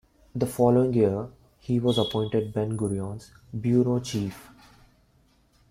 The 0.33 0.47
following 0.47 0.93
year 0.95 1.29
he 1.59 1.79
was 1.79 1.99
appointed 1.99 2.53
Ben-Gurion's 2.55 3.29
bureau 3.53 3.99
chief. 3.99 4.49